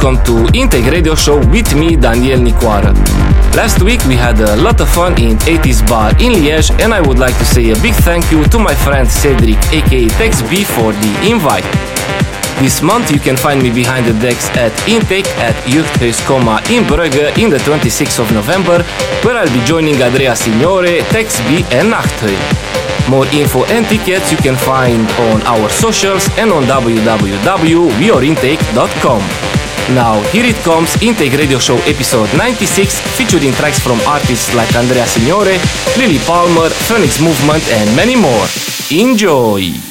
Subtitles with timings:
[0.00, 3.37] welcome to Intake Radio Show with me, Daniel Nicoara.
[3.58, 7.00] Last week we had a lot of fun in 80s Bar in Liège, and I
[7.00, 10.62] would like to say a big thank you to my friend Cedric, aka Tex B,
[10.62, 11.64] for the invite.
[12.62, 17.36] This month you can find me behind the decks at Intake at Juchthuiskoma in Brugge
[17.36, 18.84] in the 26th of November,
[19.24, 22.38] where I'll be joining Andrea Signore, Tex B, and Nachthuil.
[23.10, 29.47] More info and tickets you can find on our socials and on www.weareintake.com.
[29.94, 35.06] Now, here it comes Intake Radio Show episode 96, featuring tracks from artists like Andrea
[35.06, 35.56] Signore,
[35.96, 38.46] Lilly Palmer, Phoenix Movement, and many more.
[38.92, 39.87] Enjoy!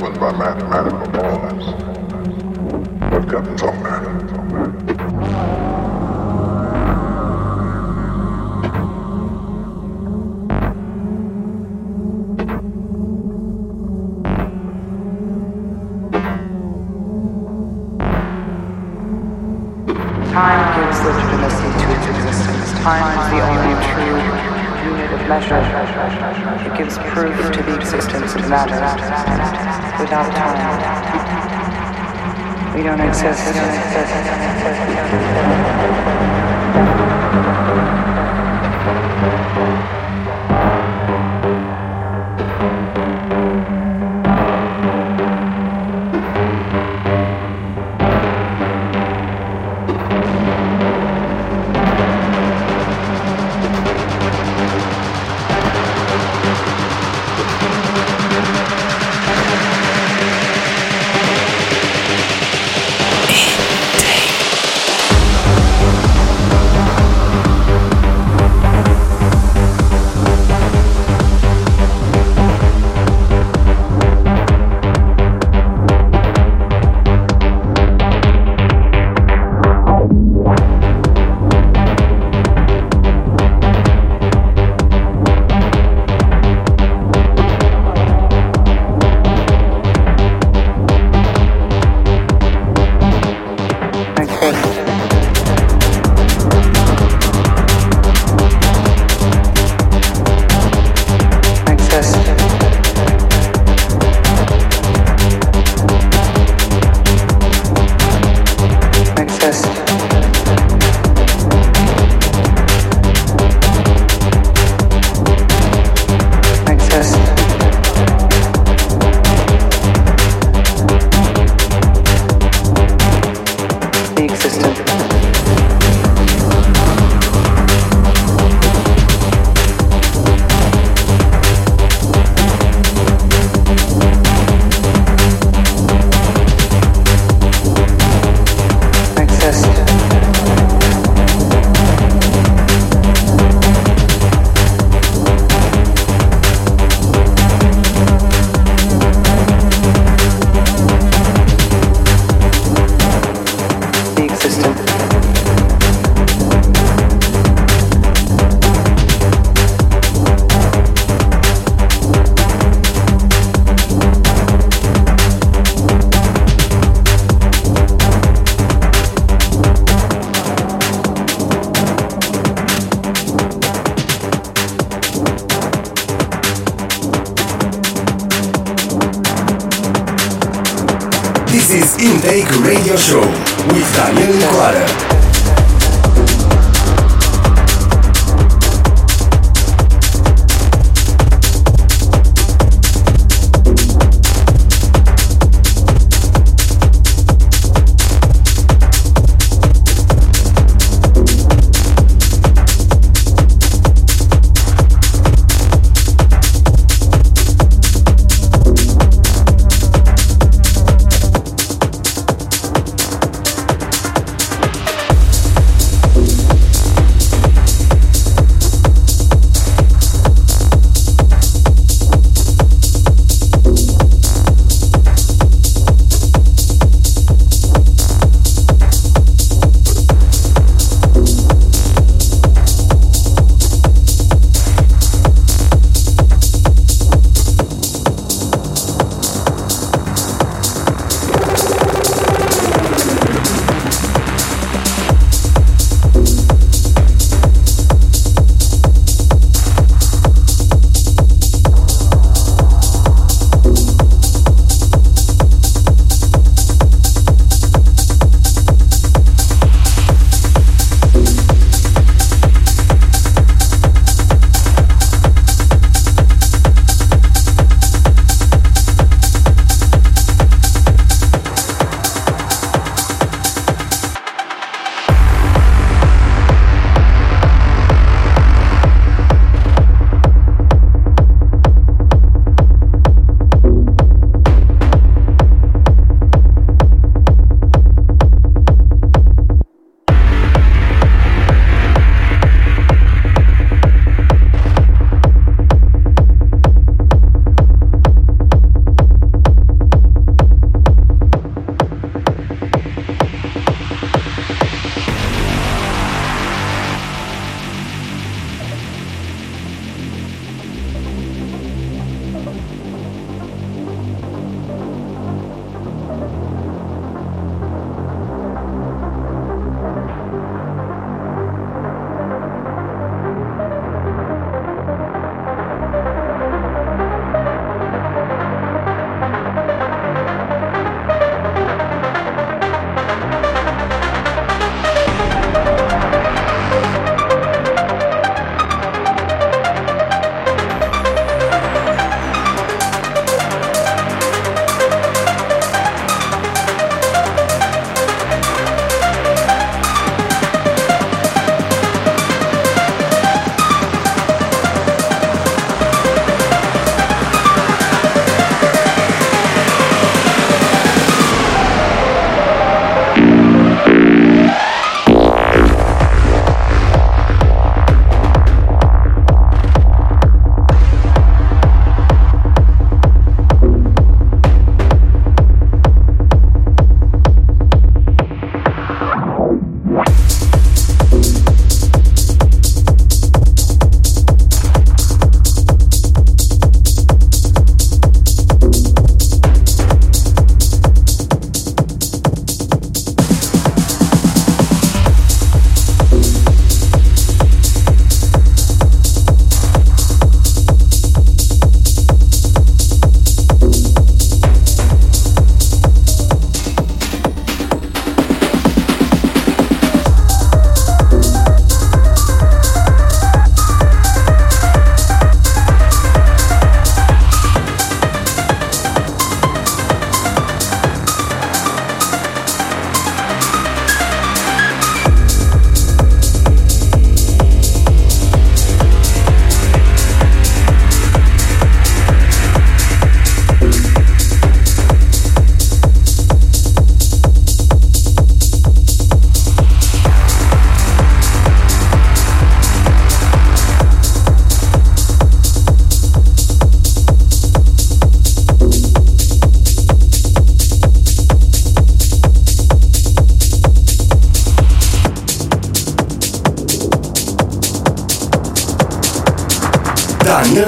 [0.00, 1.74] By mathematical laws.
[3.12, 3.72] What governs all?
[20.32, 22.72] Time gives legitimacy to its existence.
[22.80, 24.16] Time is the only true
[24.92, 25.60] unit of measure.
[26.66, 29.89] It gives proof to the existence of matter.
[30.00, 30.56] Without time,
[32.74, 33.46] we don't exist.
[33.46, 33.74] We don't
[36.14, 36.39] exist.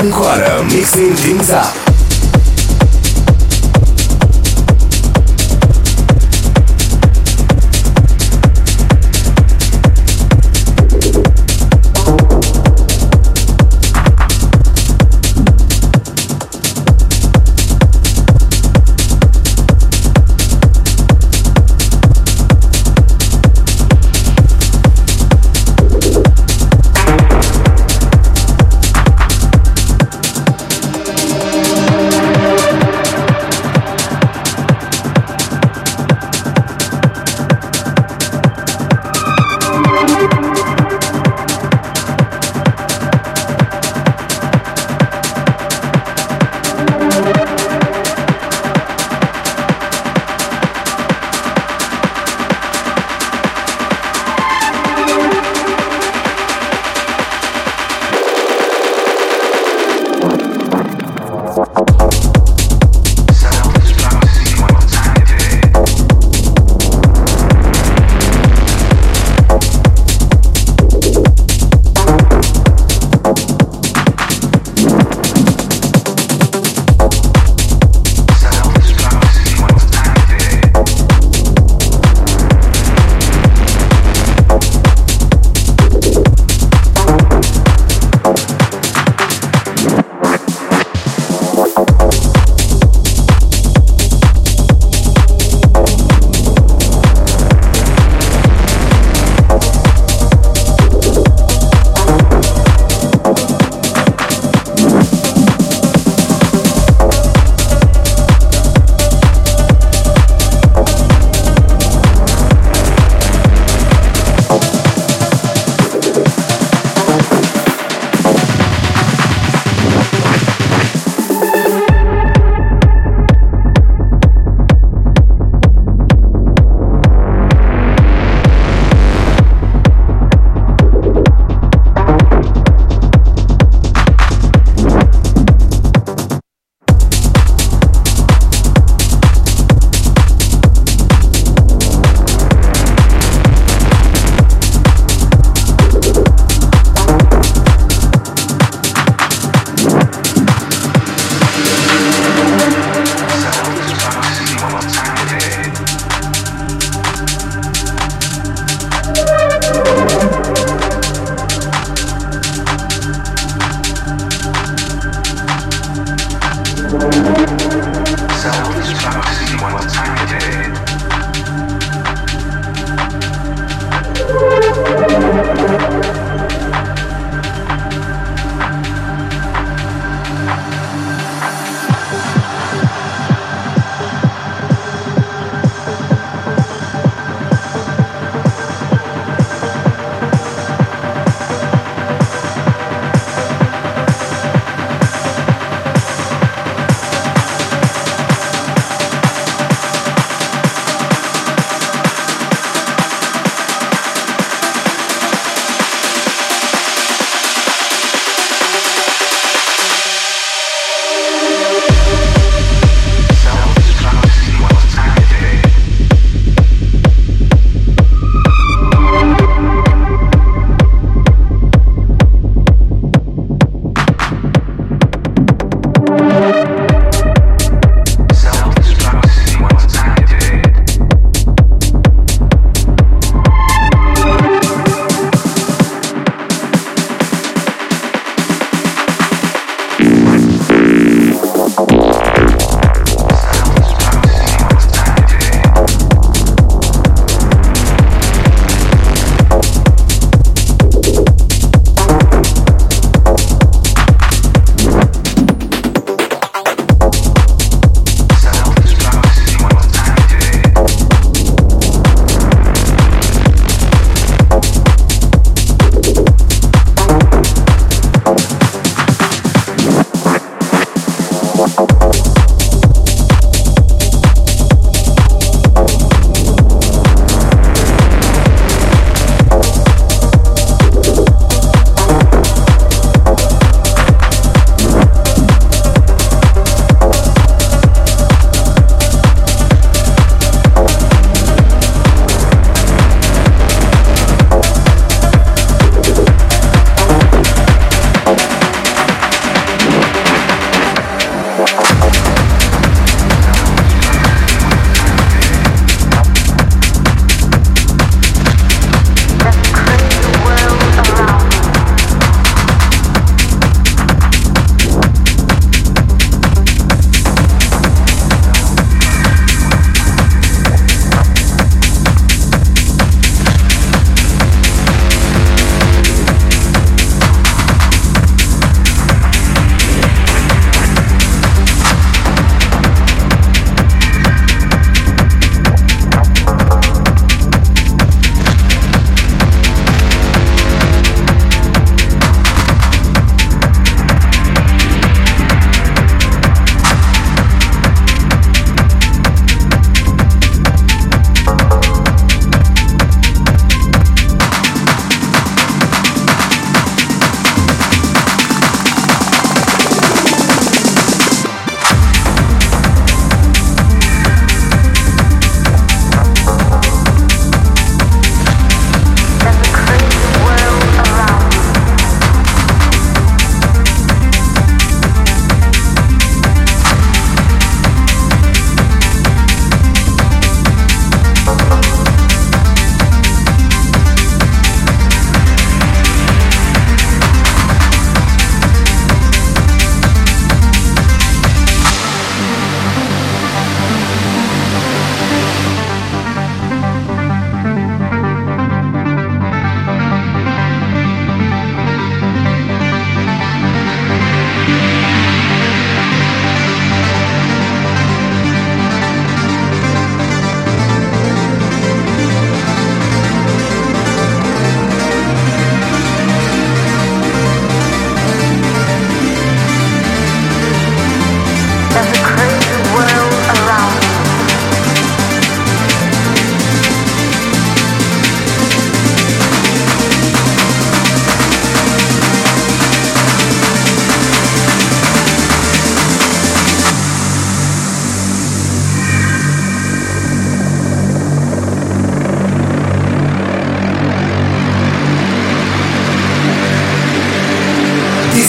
[0.00, 1.81] Nicoara, mixing things up.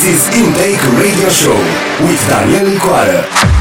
[0.04, 1.56] This is Intake Radio Show
[2.06, 3.53] with Daniel Nicoară.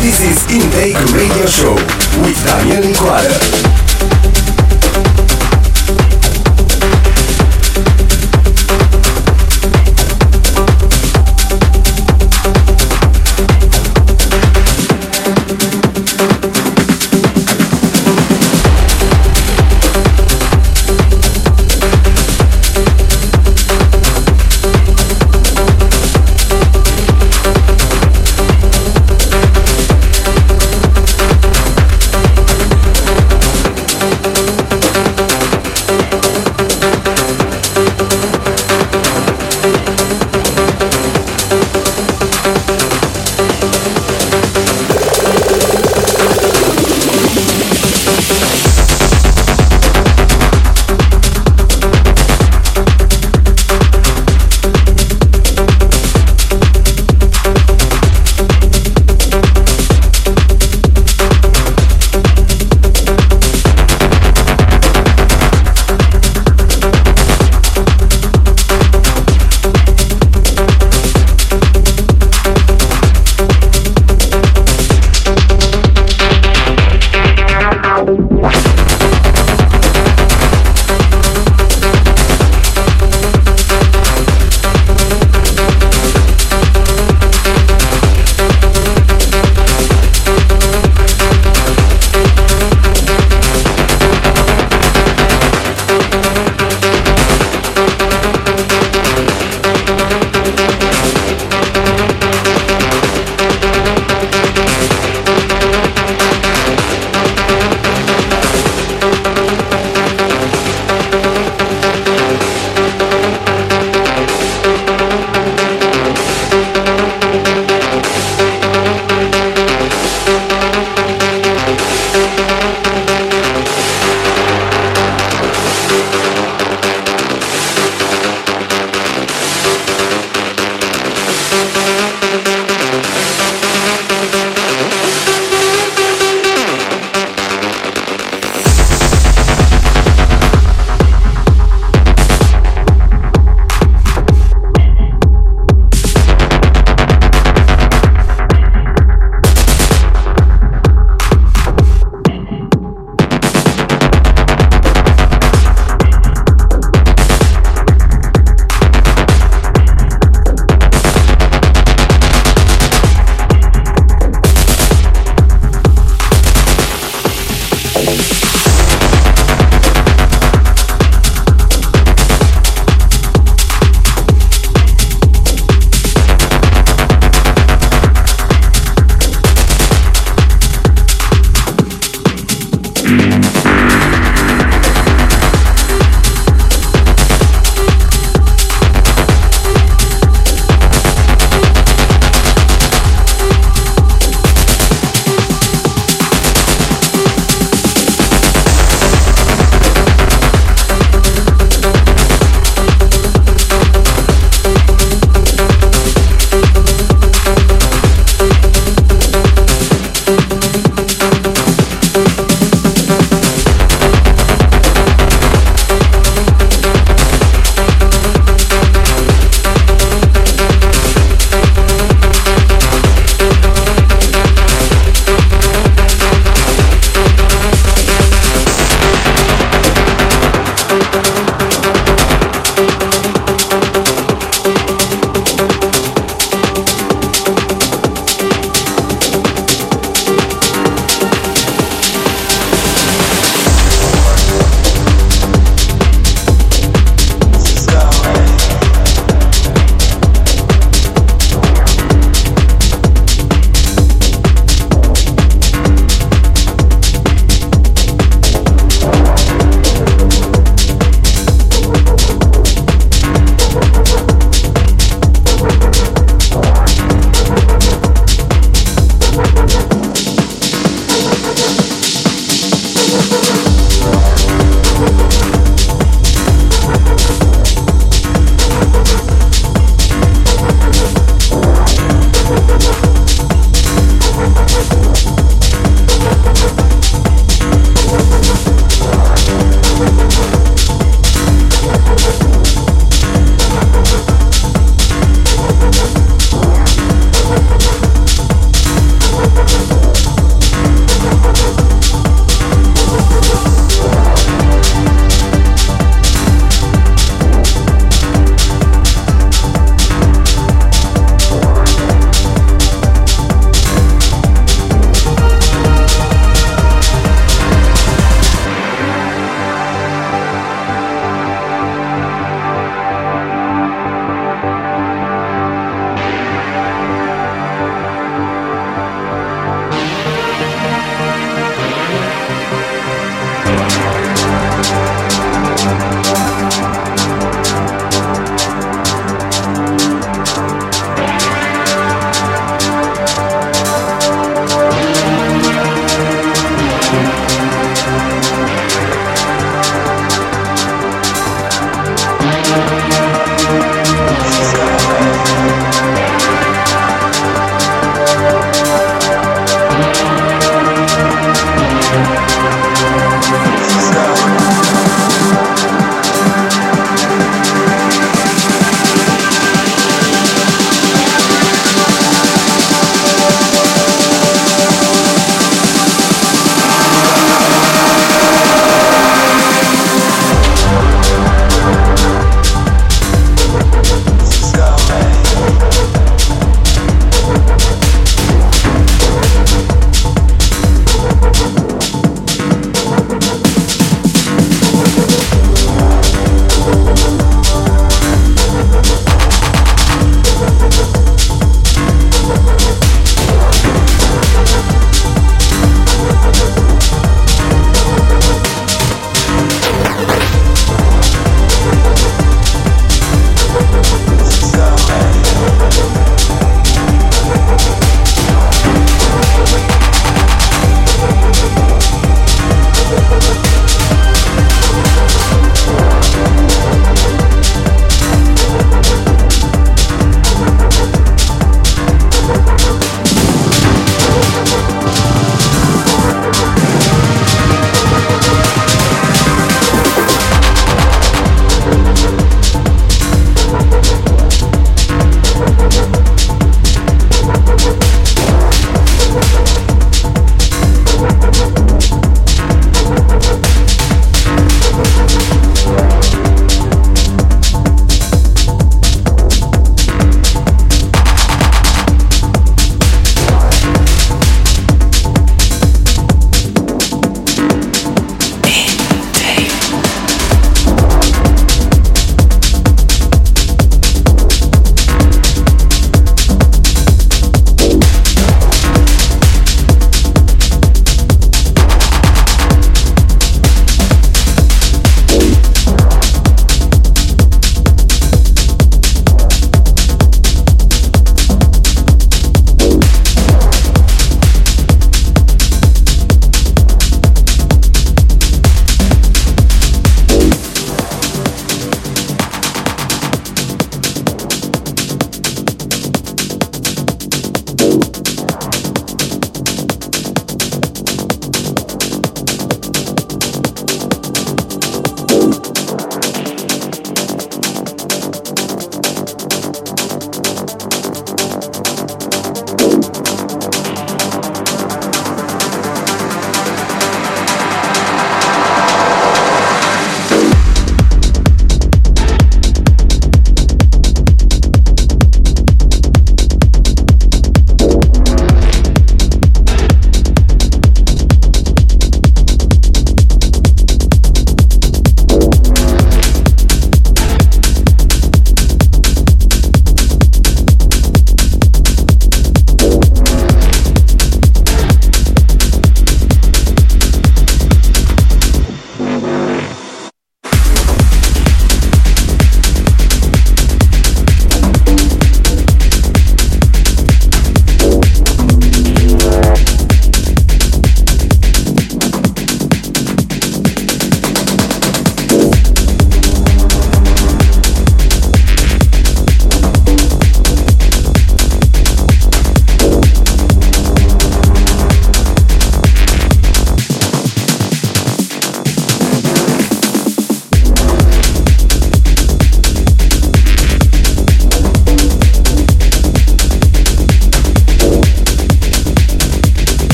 [0.00, 1.74] This is Intake Radio Show
[2.24, 3.89] with Daniel Nicoară.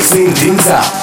[0.00, 0.99] mixing things up.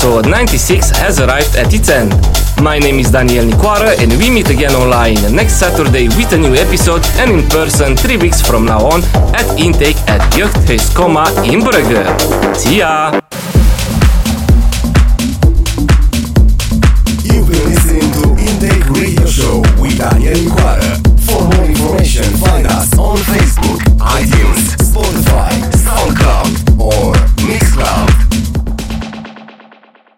[0.00, 2.10] Episode 96 has arrived at its end.
[2.62, 6.54] My name is Daniel Nicoara and we meet again online next Saturday with a new
[6.54, 9.02] episode and in person three weeks from now on
[9.36, 12.56] at Intake at Jeugdhuis Comma in Brugge.
[12.56, 13.19] See ya!